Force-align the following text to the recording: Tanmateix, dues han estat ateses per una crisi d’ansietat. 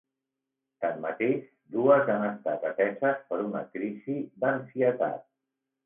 Tanmateix, 0.85 1.43
dues 1.77 2.09
han 2.15 2.27
estat 2.31 2.67
ateses 2.73 3.23
per 3.29 3.41
una 3.47 3.65
crisi 3.79 4.21
d’ansietat. 4.43 5.27